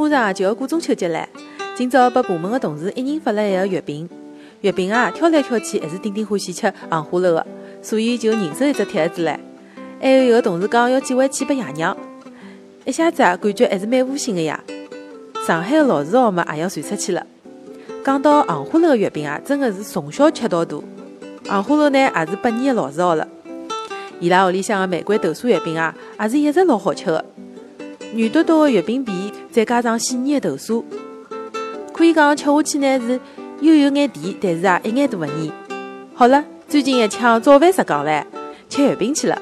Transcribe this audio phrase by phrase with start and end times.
[0.00, 1.28] 马上就要过中秋节了。
[1.76, 4.08] 今朝拨部门的同事一人发了一个月饼，
[4.62, 7.46] 月饼啊挑来挑去还是丁丁欢喜吃杏花楼的，
[7.82, 9.36] 所以就人手一只帖子唻。
[10.00, 11.94] 还有一个同事讲要寄回去拨爷娘，
[12.86, 14.58] 一下子啊感觉还是蛮窝心的呀。
[15.46, 17.26] 上海的老字号嘛也要传出去了。
[18.02, 20.78] 讲到杏花楼的月饼啊，真的是从小吃到大。
[21.44, 23.28] 杏花楼呢也是百年的老字号了。
[24.18, 27.24] 伊拉屋里向的玫瑰豆沙月饼啊，也是一直老好吃的。
[28.14, 29.12] 软嘟嘟的月饼皮，
[29.50, 30.82] 再加上细腻的豆沙，
[31.92, 33.20] 可以讲吃下去呢是
[33.60, 35.52] 又有眼甜，但是啊一眼都勿腻。
[36.14, 38.24] 好了，最近一腔早饭时光唻，
[38.68, 39.36] 吃月饼去了。